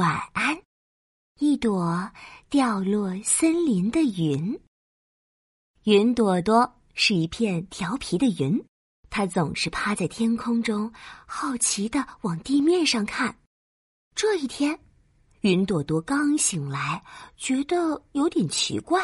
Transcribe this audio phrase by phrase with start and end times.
[0.00, 0.58] 晚安，
[1.40, 2.10] 一朵
[2.48, 4.58] 掉落森林的云。
[5.84, 8.64] 云朵朵是一片调皮的云，
[9.10, 10.90] 它总是趴在天空中，
[11.26, 13.36] 好奇的往地面上看。
[14.14, 14.80] 这一天，
[15.42, 17.04] 云朵朵刚醒来，
[17.36, 19.02] 觉得有点奇怪。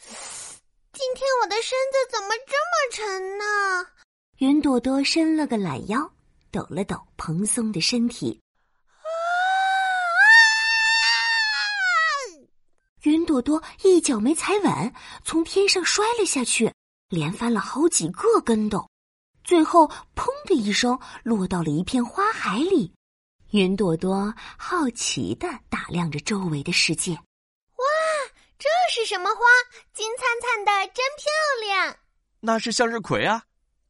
[0.00, 3.44] 今天我的身子怎么这么沉呢？
[4.36, 6.08] 云朵朵伸了个懒腰，
[6.52, 8.40] 抖了抖蓬松的身体。
[13.28, 16.72] 朵朵一脚没踩稳，从天上摔了下去，
[17.10, 18.88] 连翻了好几个跟斗，
[19.44, 22.90] 最后砰的一声落到了一片花海里。
[23.50, 27.12] 云朵朵好奇的打量着周围的世界。
[27.12, 27.84] 哇，
[28.58, 29.40] 这是什么花？
[29.92, 31.96] 金灿灿的，真漂亮！
[32.40, 33.42] 那是向日葵啊！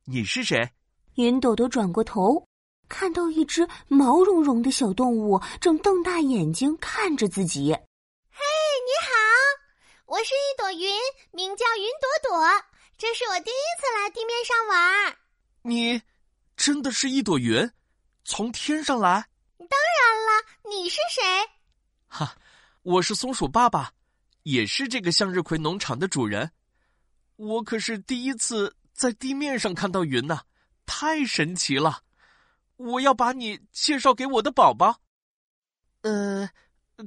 [0.04, 0.68] 你是谁？
[1.14, 2.44] 云朵朵转过头，
[2.88, 7.72] 看到一只毛茸茸的小动物正瞪大眼睛看着自己。
[8.30, 8.44] 嘿
[8.86, 9.17] 你好，
[10.08, 10.88] 我是一朵云，
[11.32, 12.64] 名叫云朵朵。
[12.96, 15.18] 这是我第一次来地面上玩。
[15.60, 16.00] 你
[16.56, 17.70] 真的是一朵云，
[18.24, 19.28] 从天上来？
[19.58, 21.22] 当然了，你是谁？
[22.06, 22.34] 哈，
[22.80, 23.92] 我是松鼠爸爸，
[24.44, 26.50] 也是这个向日葵农场的主人。
[27.36, 30.40] 我可是第一次在地面上看到云呢，
[30.86, 32.00] 太神奇了！
[32.76, 35.02] 我要把你介绍给我的宝宝。
[36.00, 36.48] 呃。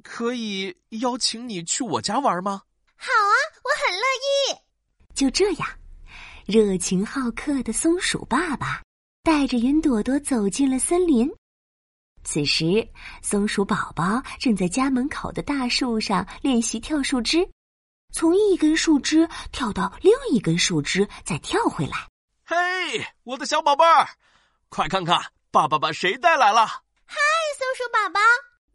[0.03, 2.61] 可以邀请你去我家玩吗？
[3.03, 4.61] 好啊，我很乐意。
[5.15, 5.67] 就这样，
[6.45, 8.83] 热情好客的松鼠爸爸
[9.23, 11.27] 带着云朵朵走进了森林。
[12.23, 12.87] 此时，
[13.23, 17.49] 松鼠宝宝正在家门口的大树上练习跳树枝，
[18.13, 22.07] 从一根树枝跳到另一根树枝，再跳回来。
[22.45, 22.55] 嘿，
[23.23, 24.07] 我的小宝贝儿，
[24.69, 26.67] 快看看爸爸把谁带来了！
[26.67, 27.17] 嗨，
[27.57, 28.19] 松鼠宝宝。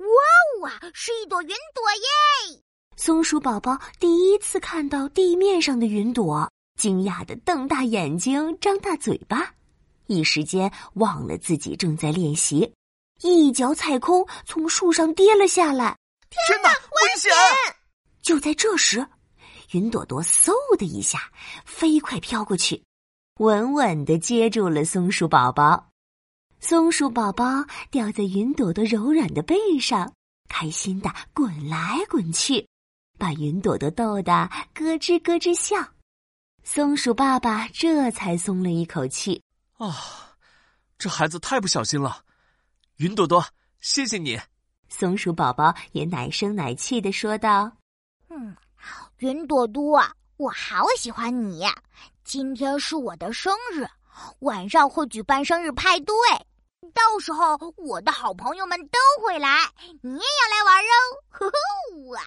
[0.04, 2.66] 哇哇，是一朵云朵耶！
[2.98, 9.54] 松鼠宝宝第一次看到地面上的云朵，惊讶的瞪大眼睛，张大嘴巴，
[10.06, 12.72] 一时间忘了自己正在练习，
[13.20, 15.94] 一脚踩空，从树上跌了下来。
[16.31, 17.31] 天哪，危险！
[18.22, 19.06] 就在这时，
[19.72, 21.31] 云朵朵嗖的一下
[21.66, 22.82] 飞快飘过去，
[23.41, 25.91] 稳稳的接住了松鼠宝宝。
[26.60, 30.15] 松鼠宝宝掉在云朵朵柔软的背上，
[30.49, 32.66] 开心的滚来滚去，
[33.19, 35.77] 把云朵朵逗得咯吱咯吱笑。
[36.62, 39.43] 松鼠爸爸这才松了一口气。
[39.78, 40.37] 啊，
[40.99, 42.25] 这孩子太不小心了！
[42.97, 43.44] 云朵朵，
[43.81, 44.41] 谢谢你。
[44.88, 47.71] 松鼠宝宝也奶声奶气的说道
[48.31, 48.56] ：“嗯，
[49.19, 50.03] 云朵朵，
[50.37, 51.65] 我好喜欢你。
[52.25, 53.87] 今天是我的生日。”
[54.41, 56.16] 晚上会举办生日派对，
[56.94, 60.97] 到时候我的好朋友们都会来，你也要来玩哦！
[61.28, 61.44] 呼
[61.93, 62.25] 呼啊，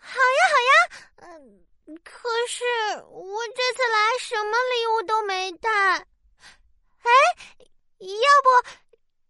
[0.00, 0.72] 好呀好呀，
[1.16, 2.64] 嗯，可是
[3.10, 5.70] 我这次来什么礼物都没带。
[5.98, 7.10] 哎，
[7.98, 8.48] 要不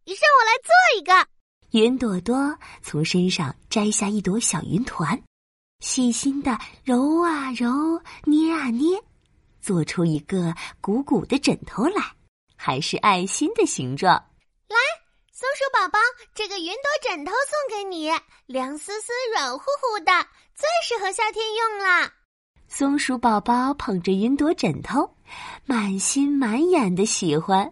[0.06, 1.26] 让我来做一个？
[1.72, 5.22] 云朵朵从身上摘下一朵小云团，
[5.80, 9.00] 细心的揉啊揉，捏啊捏。
[9.60, 12.16] 做出一个鼓鼓的枕头来，
[12.56, 14.29] 还是爱心的形状。
[15.40, 15.98] 来，松鼠宝宝，
[16.34, 18.10] 这个云朵枕头送给你，
[18.44, 20.12] 凉丝丝、软乎乎的，
[20.54, 22.12] 最适合夏天用啦。
[22.68, 25.16] 松鼠宝宝捧着云朵枕头，
[25.64, 27.64] 满心满眼的喜欢。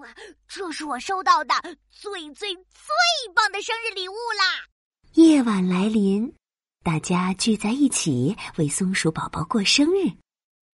[0.00, 0.08] 哇，
[0.48, 1.54] 这是我收到的
[1.88, 2.92] 最最最
[3.32, 4.66] 棒的生日礼物啦！
[5.12, 6.34] 夜晚来临，
[6.82, 10.10] 大家聚在一起为松鼠宝宝过生日。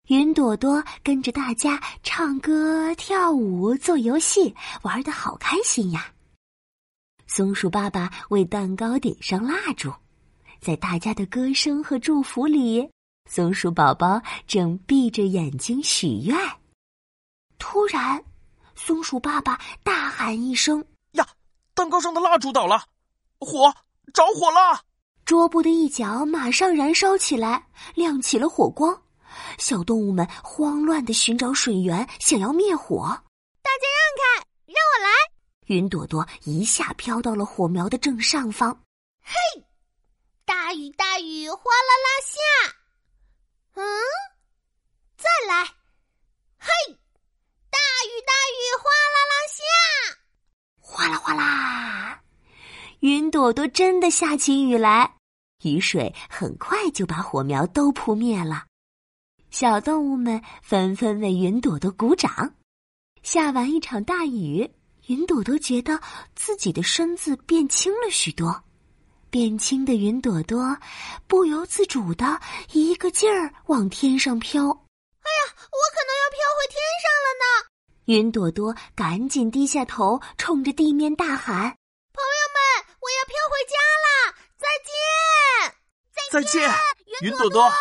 [0.08, 6.12] 云朵朵跟着大家唱歌、跳舞、做游戏，玩的好开心呀！
[7.26, 9.90] 松鼠爸爸为蛋糕点上蜡烛，
[10.60, 12.86] 在大家的歌声和祝福里，
[13.30, 16.36] 松鼠宝宝正闭着眼睛许愿。
[17.58, 18.22] 突然，
[18.74, 21.26] 松鼠爸爸大喊一声：“呀！
[21.72, 22.84] 蛋糕上的蜡烛倒了，
[23.40, 23.74] 火
[24.12, 24.82] 着火了！”
[25.24, 29.00] 桌布的一角马上燃烧起来，亮起了火光。
[29.58, 33.22] 小动物们慌乱的寻找水源，想要灭火。
[33.62, 35.10] 大家让开，让我来！
[35.66, 38.82] 云朵朵一下飘到了火苗的正上方。
[39.22, 39.34] 嘿，
[40.44, 42.76] 大雨大雨哗啦啦下。
[43.74, 43.82] 嗯，
[45.16, 45.64] 再来。
[46.58, 46.68] 嘿，
[47.70, 49.62] 大雨大雨哗啦啦下。
[50.80, 52.20] 哗啦哗啦，
[53.00, 55.16] 云朵朵真的下起雨来，
[55.62, 58.66] 雨水很快就把火苗都扑灭了。
[59.54, 62.56] 小动物们纷纷为云朵朵鼓掌。
[63.22, 64.68] 下完一场大雨，
[65.06, 66.00] 云朵朵觉得
[66.34, 68.64] 自己的身子变轻了许多，
[69.30, 70.76] 变轻的云朵朵
[71.28, 72.40] 不由自主的
[72.72, 74.60] 一个劲儿往天上飘。
[74.60, 77.70] 哎呀，我可能要飘回天上了呢！
[78.06, 81.54] 云朵朵赶紧低下头，冲着地面大喊
[82.12, 82.58] ：“朋友们，
[82.98, 84.34] 我要飘回家啦！
[84.58, 84.98] 再见，
[86.32, 86.68] 再见，
[87.20, 87.72] 云朵朵，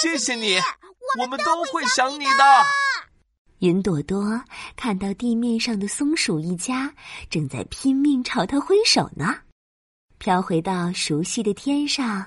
[0.00, 0.60] 谢谢你，
[1.20, 2.44] 我们都会想你的。”
[3.60, 4.40] 云朵朵
[4.76, 6.94] 看到地面上的松鼠一家
[7.28, 9.34] 正在拼命朝它挥手呢，
[10.18, 12.24] 飘回到熟悉的天上，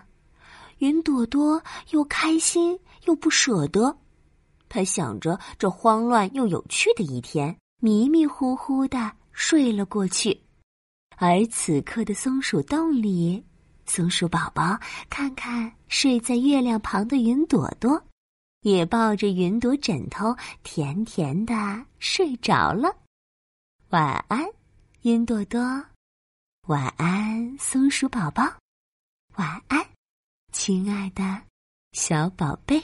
[0.79, 3.97] 云朵朵又开心又不舍得。
[4.67, 10.41] 他想着这慌乱又有趣的一天，迷迷糊糊的睡了过去。
[11.15, 13.41] 而此刻的松鼠洞里，
[13.85, 14.77] 松鼠宝宝
[15.09, 18.01] 看看睡在月亮旁的云朵朵，
[18.61, 21.53] 也抱着云朵枕头，甜甜的
[21.99, 22.95] 睡着了。
[23.89, 24.45] 晚安，
[25.01, 25.59] 云朵朵。
[26.67, 28.43] 晚安，松鼠宝宝。
[29.37, 29.85] 晚安，
[30.51, 31.41] 亲爱的
[31.93, 32.83] 小宝贝。